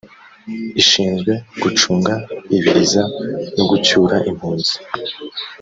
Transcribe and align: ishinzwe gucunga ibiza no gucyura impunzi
ishinzwe 0.81 1.33
gucunga 1.61 2.13
ibiza 2.57 3.03
no 3.55 3.63
gucyura 3.69 4.15
impunzi 4.29 4.73